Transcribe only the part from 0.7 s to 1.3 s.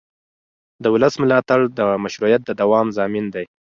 د ولس